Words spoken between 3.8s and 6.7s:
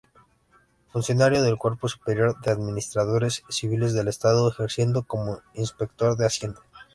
del Estado, ejerciendo como inspector de Hacienda.